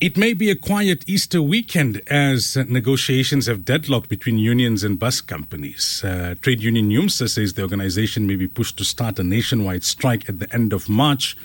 It 0.00 0.16
may 0.16 0.32
be 0.32 0.48
a 0.48 0.54
quiet 0.54 1.02
Easter 1.08 1.42
weekend 1.42 2.02
as 2.06 2.54
negotiations 2.54 3.46
have 3.46 3.64
deadlocked 3.64 4.08
between 4.08 4.38
unions 4.38 4.84
and 4.84 4.96
bus 4.96 5.20
companies. 5.20 6.04
Uh, 6.04 6.36
Trade 6.40 6.62
Union 6.62 6.88
NUMSA 6.88 7.28
says 7.28 7.54
the 7.54 7.62
organization 7.62 8.24
may 8.24 8.36
be 8.36 8.46
pushed 8.46 8.76
to 8.76 8.84
start 8.84 9.18
a 9.18 9.24
nationwide 9.24 9.82
strike 9.82 10.28
at 10.28 10.38
the 10.38 10.54
end 10.54 10.72
of 10.72 10.88
March 10.88 11.36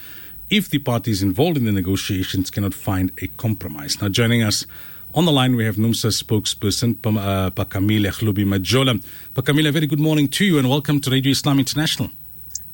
if 0.52 0.70
the 0.70 0.78
parties 0.78 1.24
involved 1.24 1.58
in 1.58 1.66
the 1.66 1.72
negotiations 1.72 2.52
cannot 2.52 2.76
find 2.76 3.12
a 3.24 3.28
compromise. 3.38 4.00
Now, 4.00 4.10
joining 4.10 4.44
us 4.44 4.68
on 5.16 5.26
the 5.26 5.32
line, 5.32 5.56
we 5.56 5.66
have 5.66 5.78
NUMSA 5.78 6.24
spokesperson 6.24 6.94
Pakamila 6.98 7.50
Phakamile 7.50 8.12
Hlubi 8.12 8.46
Majola. 8.46 9.04
Phakamile, 9.34 9.74
very 9.74 9.88
good 9.88 10.00
morning 10.00 10.28
to 10.28 10.46
you 10.46 10.60
and 10.60 10.70
welcome 10.70 11.00
to 11.00 11.10
Radio 11.10 11.32
Islam 11.32 11.58
International. 11.58 12.12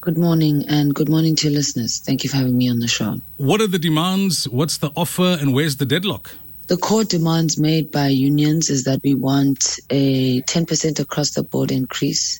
Good 0.01 0.17
morning, 0.17 0.63
and 0.69 0.95
good 0.95 1.09
morning 1.09 1.35
to 1.35 1.49
your 1.49 1.57
listeners. 1.57 1.97
Thank 1.99 2.23
you 2.23 2.29
for 2.29 2.37
having 2.37 2.57
me 2.57 2.69
on 2.69 2.79
the 2.79 2.87
show. 2.87 3.19
What 3.35 3.59
are 3.59 3.67
the 3.67 3.77
demands? 3.77 4.47
What's 4.47 4.77
the 4.77 4.91
offer, 4.95 5.37
and 5.41 5.53
where's 5.53 5.75
the 5.75 5.85
deadlock? 5.85 6.31
The 6.67 6.77
core 6.77 7.03
demands 7.03 7.59
made 7.59 7.91
by 7.91 8.07
unions 8.07 8.69
is 8.69 8.85
that 8.85 9.01
we 9.03 9.13
want 9.13 9.77
a 9.89 10.41
10% 10.43 10.99
across 11.01 11.31
the 11.31 11.43
board 11.43 11.69
increase. 11.69 12.39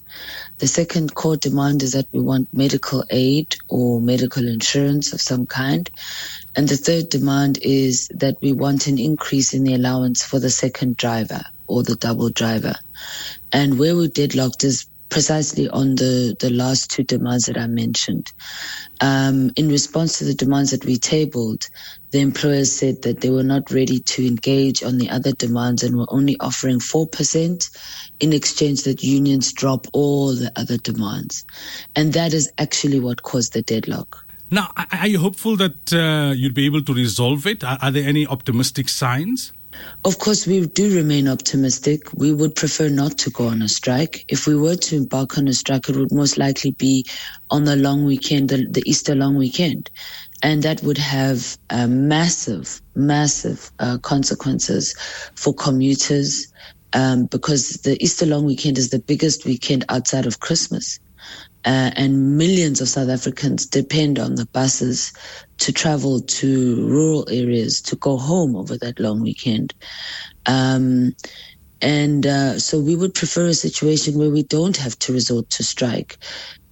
The 0.60 0.68
second 0.68 1.16
core 1.16 1.36
demand 1.36 1.84
is 1.84 1.92
that 1.92 2.08
we 2.14 2.22
want 2.22 2.48
medical 2.54 3.04
aid 3.10 3.58
or 3.68 4.00
medical 4.00 4.48
insurance 4.48 5.12
of 5.12 5.20
some 5.20 5.46
kind. 5.46 5.90
And 6.56 6.70
the 6.70 6.78
third 6.78 7.10
demand 7.10 7.60
is 7.62 8.08
that 8.16 8.38
we 8.42 8.54
want 8.54 8.88
an 8.88 9.00
increase 9.00 9.54
in 9.54 9.66
the 9.66 9.74
allowance 9.74 10.24
for 10.24 10.40
the 10.40 10.50
second 10.50 10.96
driver 10.96 11.42
or 11.68 11.84
the 11.84 11.96
double 11.96 12.30
driver. 12.30 12.76
And 13.52 13.78
where 13.80 13.96
we're 13.96 14.08
deadlocked 14.08 14.64
is 14.64 14.86
precisely 15.10 15.68
on 15.70 15.96
the, 15.96 16.36
the 16.40 16.50
last 16.50 16.92
two 16.92 17.04
demands 17.04 17.46
that 17.46 17.58
I 17.58 17.68
mentioned. 17.68 18.32
Um, 19.02 19.52
in 19.56 19.68
response 19.68 20.20
to 20.20 20.24
the 20.24 20.34
demands 20.34 20.72
that 20.72 20.86
we 20.86 20.98
tabled, 20.98 21.70
the 22.12 22.20
employers 22.20 22.72
said 22.72 23.02
that 23.04 23.22
they 23.22 23.30
were 23.30 23.44
not 23.44 23.72
ready 23.72 24.00
to 24.00 24.26
engage 24.26 24.84
on 24.84 24.98
the 24.98 25.10
other 25.10 25.32
demands 25.32 25.84
and 25.84 25.98
were 25.98 26.06
only 26.10 26.38
offering 26.40 26.80
4% 26.80 27.78
in 28.20 28.34
exchange 28.34 28.84
that 28.84 29.04
unions 29.04 29.54
drop 29.54 29.88
all 29.94 30.34
the 30.34 30.52
other 30.56 30.78
demands. 30.78 31.46
And 31.96 32.14
that 32.14 32.34
is 32.34 32.52
actually 32.58 33.00
what 33.00 33.24
caused 33.24 33.54
the 33.54 33.62
deadlock. 33.62 34.26
Now, 34.52 34.72
are 34.92 35.08
you 35.08 35.20
hopeful 35.20 35.56
that 35.58 35.94
uh, 35.94 36.34
you'd 36.34 36.56
be 36.56 36.66
able 36.66 36.82
to 36.84 36.94
resolve 36.94 37.46
it? 37.46 37.64
Are, 37.64 37.78
are 37.82 37.92
there 37.92 38.08
any 38.08 38.26
optimistic 38.26 38.90
signs? 38.90 39.54
Of 40.06 40.18
course, 40.18 40.48
we 40.48 40.66
do 40.66 40.96
remain 40.96 41.28
optimistic. 41.28 42.02
We 42.14 42.34
would 42.34 42.56
prefer 42.56 42.90
not 42.90 43.18
to 43.20 43.30
go 43.30 43.48
on 43.48 43.62
a 43.62 43.68
strike. 43.68 44.26
If 44.28 44.48
we 44.48 44.56
were 44.56 44.76
to 44.76 44.96
embark 44.96 45.38
on 45.38 45.48
a 45.48 45.54
strike, 45.54 45.90
it 45.90 45.96
would 45.96 46.12
most 46.12 46.38
likely 46.38 46.72
be 46.72 47.06
on 47.50 47.66
the 47.66 47.76
long 47.76 48.06
weekend, 48.06 48.50
the, 48.50 48.66
the 48.70 48.84
Easter 48.86 49.16
long 49.16 49.36
weekend. 49.36 49.90
And 50.42 50.64
that 50.64 50.82
would 50.84 50.98
have 50.98 51.58
uh, 51.70 51.88
massive, 51.88 52.82
massive 52.96 53.72
uh, 53.80 53.98
consequences 54.00 54.96
for 55.36 55.54
commuters 55.54 56.48
um, 56.94 57.26
because 57.26 57.74
the 57.84 58.02
Easter 58.04 58.26
long 58.26 58.46
weekend 58.46 58.78
is 58.78 58.90
the 58.90 59.00
biggest 59.00 59.46
weekend 59.46 59.86
outside 59.90 60.26
of 60.26 60.40
Christmas. 60.40 61.00
Uh, 61.66 61.92
and 61.96 62.38
millions 62.38 62.80
of 62.80 62.88
South 62.88 63.10
Africans 63.10 63.66
depend 63.66 64.18
on 64.18 64.36
the 64.36 64.48
buses 64.54 65.12
to 65.58 65.74
travel 65.74 66.22
to 66.22 66.88
rural 66.88 67.28
areas 67.30 67.82
to 67.82 67.96
go 67.98 68.18
home 68.18 68.56
over 68.56 68.78
that 68.78 69.00
long 69.00 69.22
weekend. 69.22 69.74
Um, 70.46 71.16
and 71.82 72.26
uh, 72.26 72.60
so 72.60 72.80
we 72.80 72.96
would 72.96 73.14
prefer 73.14 73.48
a 73.48 73.54
situation 73.54 74.18
where 74.18 74.30
we 74.30 74.44
don't 74.44 74.78
have 74.78 74.98
to 75.00 75.14
resort 75.14 75.50
to 75.52 75.64
strike. 75.64 76.18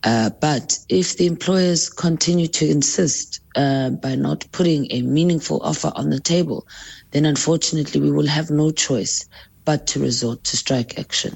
Uh, 0.04 0.30
but 0.42 0.78
if 0.90 1.18
the 1.18 1.26
employers 1.26 1.90
continue 1.90 2.48
to 2.48 2.70
insist 2.70 3.42
uh, 3.56 3.90
by 3.90 4.16
not 4.16 4.46
putting 4.54 4.90
a 4.92 5.02
meaningful 5.02 5.62
offer 5.64 5.92
on 5.96 6.10
the 6.10 6.20
table, 6.20 6.66
then 7.12 7.26
unfortunately 7.26 8.00
we 8.00 8.12
will 8.12 8.28
have 8.28 8.50
no 8.50 8.72
choice 8.72 9.26
but 9.66 9.86
to 9.88 10.00
resort 10.00 10.44
to 10.46 10.56
strike 10.56 10.98
action 10.98 11.36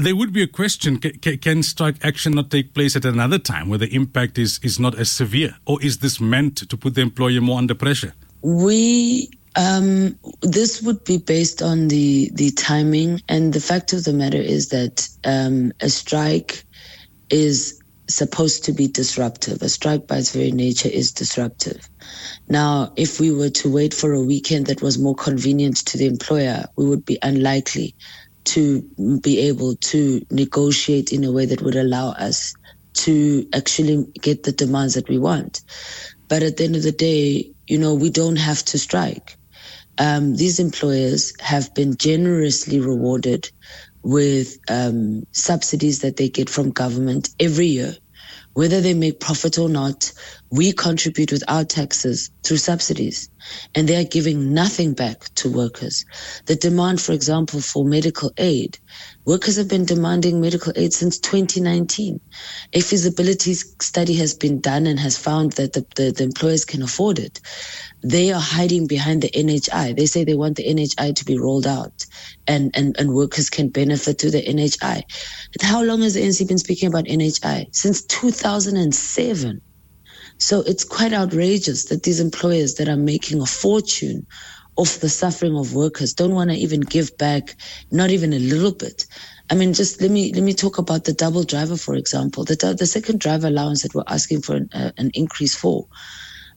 there 0.00 0.16
would 0.16 0.32
be 0.32 0.42
a 0.42 0.46
question 0.46 0.98
can 0.98 1.62
strike 1.62 1.96
action 2.04 2.32
not 2.32 2.50
take 2.50 2.74
place 2.74 2.96
at 2.96 3.04
another 3.04 3.38
time 3.38 3.68
where 3.68 3.78
the 3.78 3.94
impact 3.94 4.38
is, 4.38 4.58
is 4.62 4.78
not 4.78 4.98
as 4.98 5.10
severe? 5.10 5.56
Or 5.66 5.82
is 5.82 5.98
this 5.98 6.20
meant 6.20 6.68
to 6.68 6.76
put 6.76 6.94
the 6.94 7.02
employer 7.02 7.40
more 7.40 7.58
under 7.58 7.74
pressure? 7.74 8.14
We 8.42 9.30
um, 9.56 10.18
this 10.42 10.82
would 10.82 11.04
be 11.04 11.18
based 11.18 11.60
on 11.60 11.88
the 11.88 12.30
the 12.34 12.50
timing, 12.52 13.20
and 13.28 13.52
the 13.52 13.60
fact 13.60 13.92
of 13.92 14.04
the 14.04 14.12
matter 14.12 14.38
is 14.38 14.68
that 14.68 15.08
um, 15.24 15.72
a 15.80 15.90
strike 15.90 16.64
is 17.30 17.82
supposed 18.08 18.64
to 18.64 18.72
be 18.72 18.88
disruptive. 18.88 19.62
A 19.62 19.68
strike, 19.68 20.06
by 20.06 20.18
its 20.18 20.32
very 20.32 20.52
nature, 20.52 20.88
is 20.88 21.12
disruptive. 21.12 21.88
Now, 22.48 22.92
if 22.96 23.20
we 23.20 23.32
were 23.32 23.50
to 23.50 23.72
wait 23.72 23.94
for 23.94 24.12
a 24.12 24.22
weekend 24.22 24.66
that 24.66 24.82
was 24.82 24.98
more 24.98 25.14
convenient 25.14 25.78
to 25.86 25.98
the 25.98 26.06
employer, 26.06 26.64
we 26.76 26.88
would 26.88 27.04
be 27.04 27.18
unlikely 27.22 27.94
to 28.54 28.82
be 29.22 29.38
able 29.40 29.76
to 29.76 30.24
negotiate 30.30 31.12
in 31.12 31.24
a 31.24 31.32
way 31.32 31.46
that 31.46 31.62
would 31.62 31.76
allow 31.76 32.10
us 32.10 32.54
to 32.94 33.46
actually 33.54 34.06
get 34.20 34.42
the 34.42 34.52
demands 34.52 34.94
that 34.94 35.08
we 35.08 35.18
want. 35.18 35.62
But 36.28 36.42
at 36.42 36.56
the 36.56 36.64
end 36.64 36.76
of 36.76 36.82
the 36.82 36.92
day, 36.92 37.52
you 37.66 37.78
know, 37.78 37.94
we 37.94 38.10
don't 38.10 38.36
have 38.36 38.64
to 38.66 38.78
strike. 38.78 39.36
Um, 39.98 40.36
these 40.36 40.58
employers 40.58 41.32
have 41.40 41.72
been 41.74 41.96
generously 41.96 42.80
rewarded 42.80 43.48
with 44.02 44.56
um, 44.68 45.24
subsidies 45.32 46.00
that 46.00 46.16
they 46.16 46.28
get 46.28 46.48
from 46.48 46.70
government 46.70 47.28
every 47.38 47.66
year 47.66 47.94
whether 48.54 48.80
they 48.80 48.94
make 48.94 49.20
profit 49.20 49.58
or 49.58 49.68
not, 49.68 50.12
we 50.50 50.72
contribute 50.72 51.30
with 51.30 51.44
our 51.46 51.64
taxes 51.64 52.28
through 52.42 52.56
subsidies, 52.56 53.28
and 53.74 53.88
they 53.88 53.94
are 53.94 54.08
giving 54.08 54.52
nothing 54.52 54.94
back 54.94 55.32
to 55.36 55.50
workers. 55.50 56.04
The 56.46 56.56
demand, 56.56 57.00
for 57.00 57.12
example, 57.12 57.60
for 57.60 57.84
medical 57.84 58.32
aid, 58.36 58.76
workers 59.24 59.56
have 59.56 59.68
been 59.68 59.84
demanding 59.84 60.40
medical 60.40 60.72
aid 60.74 60.92
since 60.92 61.20
2019. 61.20 62.20
A 62.72 62.80
feasibility 62.80 63.54
study 63.54 64.14
has 64.14 64.34
been 64.34 64.60
done 64.60 64.88
and 64.88 64.98
has 64.98 65.16
found 65.16 65.52
that 65.52 65.72
the, 65.74 65.86
the, 65.94 66.10
the 66.10 66.24
employers 66.24 66.64
can 66.64 66.82
afford 66.82 67.20
it. 67.20 67.40
They 68.02 68.32
are 68.32 68.40
hiding 68.40 68.88
behind 68.88 69.22
the 69.22 69.30
NHI. 69.30 69.96
They 69.96 70.06
say 70.06 70.24
they 70.24 70.34
want 70.34 70.56
the 70.56 70.64
NHI 70.64 71.14
to 71.14 71.24
be 71.24 71.38
rolled 71.38 71.66
out 71.66 72.06
and, 72.48 72.72
and, 72.74 72.98
and 72.98 73.14
workers 73.14 73.50
can 73.50 73.68
benefit 73.68 74.18
to 74.18 74.30
the 74.30 74.42
NHI. 74.42 75.02
How 75.62 75.82
long 75.82 76.02
has 76.02 76.14
the 76.14 76.22
ANC 76.22 76.48
been 76.48 76.58
speaking 76.58 76.88
about 76.88 77.04
NHI? 77.04 77.66
Since 77.72 78.02
2007. 78.06 79.60
So 80.40 80.62
it's 80.62 80.84
quite 80.84 81.12
outrageous 81.12 81.84
that 81.86 82.02
these 82.02 82.18
employers 82.18 82.74
that 82.74 82.88
are 82.88 82.96
making 82.96 83.42
a 83.42 83.46
fortune 83.46 84.26
off 84.76 85.00
the 85.00 85.08
suffering 85.08 85.56
of 85.56 85.74
workers 85.74 86.14
don't 86.14 86.34
want 86.34 86.48
to 86.50 86.56
even 86.56 86.80
give 86.80 87.16
back, 87.18 87.56
not 87.90 88.08
even 88.10 88.32
a 88.32 88.38
little 88.38 88.72
bit. 88.72 89.06
I 89.50 89.54
mean, 89.54 89.74
just 89.74 90.00
let 90.00 90.10
me 90.10 90.32
let 90.32 90.42
me 90.42 90.54
talk 90.54 90.78
about 90.78 91.04
the 91.04 91.12
double 91.12 91.42
driver, 91.42 91.76
for 91.76 91.94
example. 91.94 92.44
The 92.44 92.74
the 92.78 92.86
second 92.86 93.20
driver 93.20 93.48
allowance 93.48 93.82
that 93.82 93.94
we're 93.94 94.04
asking 94.06 94.40
for 94.42 94.56
an, 94.56 94.70
uh, 94.72 94.92
an 94.96 95.10
increase 95.12 95.54
for. 95.54 95.86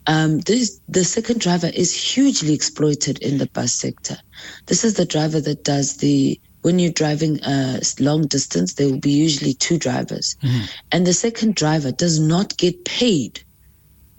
Um, 0.05 0.39
this, 0.39 0.79
the 0.87 1.03
second 1.03 1.39
driver 1.39 1.67
is 1.67 1.93
hugely 1.93 2.53
exploited 2.53 3.19
in 3.19 3.37
the 3.37 3.47
bus 3.47 3.73
sector. 3.73 4.17
This 4.65 4.83
is 4.83 4.95
the 4.95 5.05
driver 5.05 5.41
that 5.41 5.63
does 5.63 5.97
the 5.97 6.39
when 6.61 6.79
you're 6.79 6.91
driving 6.91 7.39
a 7.43 7.81
long 7.99 8.27
distance, 8.27 8.75
there 8.75 8.87
will 8.87 8.99
be 8.99 9.11
usually 9.11 9.53
two 9.53 9.77
drivers. 9.77 10.37
Mm-hmm. 10.41 10.65
And 10.93 11.05
the 11.05 11.13
second 11.13 11.55
driver 11.55 11.91
does 11.91 12.21
not 12.21 12.57
get 12.57 12.85
paid 12.85 13.42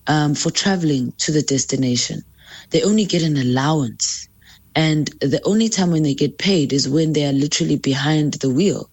um, 0.06 0.34
for 0.34 0.50
traveling 0.50 1.12
to 1.18 1.32
the 1.32 1.42
destination. 1.42 2.22
They 2.70 2.82
only 2.82 3.04
get 3.06 3.22
an 3.22 3.36
allowance. 3.36 4.28
And 4.74 5.08
the 5.20 5.40
only 5.44 5.68
time 5.68 5.90
when 5.92 6.02
they 6.02 6.14
get 6.14 6.38
paid 6.38 6.72
is 6.72 6.88
when 6.88 7.12
they 7.12 7.26
are 7.26 7.32
literally 7.32 7.76
behind 7.76 8.34
the 8.34 8.50
wheel. 8.50 8.90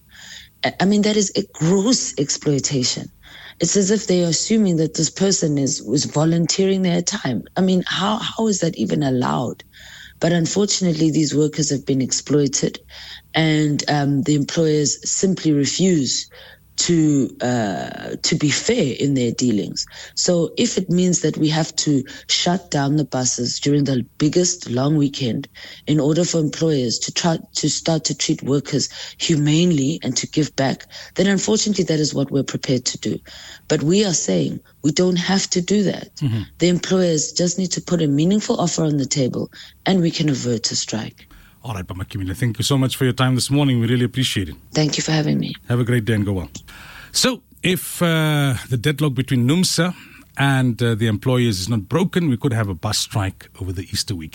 I 0.80 0.86
mean, 0.86 1.02
that 1.04 1.18
is 1.18 1.32
a 1.36 1.44
gross 1.54 2.14
exploitation. 2.20 3.12
It's 3.60 3.76
as 3.76 3.92
if 3.92 4.08
they 4.08 4.24
are 4.24 4.30
assuming 4.30 4.78
that 4.78 4.96
this 4.96 5.10
person 5.10 5.58
is 5.58 5.82
was 5.84 6.06
volunteering 6.06 6.84
their 6.84 7.02
time. 7.02 7.44
I 7.56 7.62
mean, 7.62 7.84
how 7.88 8.18
how 8.18 8.48
is 8.48 8.60
that 8.60 8.78
even 8.78 9.04
allowed? 9.04 9.64
But 10.20 10.34
unfortunately, 10.34 11.12
these 11.12 11.35
workers 11.35 11.72
have 11.72 11.85
been 11.85 12.02
exploited, 12.02 12.80
and 13.34 13.84
um, 13.90 14.24
the 14.24 14.35
employers 14.35 15.00
simply 15.09 15.52
refuse 15.52 16.28
to 16.82 17.30
uh, 17.42 18.16
to 18.24 18.36
be 18.36 18.50
fair 18.50 18.96
in 19.00 19.14
their 19.14 19.32
dealings. 19.32 19.86
So 20.16 20.52
if 20.58 20.78
it 20.78 20.90
means 20.90 21.22
that 21.22 21.38
we 21.38 21.48
have 21.50 21.76
to 21.78 22.04
shut 22.28 22.72
down 22.72 22.96
the 22.96 23.06
buses 23.06 23.60
during 23.60 23.84
the 23.84 24.04
biggest 24.18 24.70
long 24.70 24.98
weekend 24.98 25.48
in 25.86 26.00
order 26.00 26.26
for 26.26 26.40
employers 26.40 26.98
to 27.00 27.14
try 27.14 27.38
to 27.56 27.70
start 27.70 28.06
to 28.06 28.18
treat 28.18 28.42
workers 28.42 28.90
humanely 29.20 30.00
and 30.02 30.18
to 30.18 30.28
give 30.28 30.56
back, 30.56 30.88
then 31.16 31.28
unfortunately 31.28 31.84
that 31.84 32.00
is 32.00 32.16
what 32.16 32.32
we're 32.32 32.44
prepared 32.44 32.86
to 32.86 32.98
do. 32.98 33.20
But 33.68 33.84
we 33.84 34.04
are 34.04 34.14
saying 34.14 34.60
we 34.82 34.92
don't 34.92 35.20
have 35.20 35.48
to 35.52 35.62
do 35.62 35.84
that. 35.84 36.16
Mm-hmm. 36.16 36.42
The 36.58 36.70
employers 36.70 37.32
just 37.32 37.60
need 37.60 37.72
to 37.74 37.82
put 37.82 38.02
a 38.02 38.08
meaningful 38.08 38.60
offer 38.60 38.84
on 38.84 38.98
the 38.98 39.06
table 39.06 39.52
and 39.86 40.02
we 40.02 40.10
can 40.10 40.30
avert 40.30 40.72
a 40.72 40.76
strike. 40.76 41.28
All 41.63 41.75
right, 41.75 41.85
Pamakimile, 41.85 42.35
thank 42.35 42.58
you 42.58 42.63
so 42.63 42.78
much 42.78 42.96
for 42.96 43.03
your 43.03 43.13
time 43.13 43.35
this 43.35 43.52
morning. 43.52 43.79
We 43.79 43.87
really 43.87 44.05
appreciate 44.05 44.49
it. 44.49 44.55
Thank 44.73 44.97
you 44.97 45.03
for 45.03 45.11
having 45.11 45.40
me. 45.40 45.53
Have 45.69 45.79
a 45.79 45.84
great 45.84 46.05
day 46.05 46.13
and 46.13 46.25
go 46.25 46.34
well. 46.34 46.49
So, 47.11 47.43
if 47.61 48.02
uh, 48.02 48.55
the 48.69 48.78
deadlock 48.78 49.13
between 49.13 49.47
NUMSA 49.47 49.93
and 50.37 50.81
uh, 50.81 50.96
the 50.96 51.05
employers 51.05 51.59
is 51.59 51.69
not 51.69 51.87
broken, 51.87 52.29
we 52.29 52.37
could 52.37 52.53
have 52.53 52.67
a 52.67 52.73
bus 52.73 52.97
strike 52.97 53.49
over 53.61 53.72
the 53.72 53.84
Easter 53.84 54.16
weekend. 54.16 54.29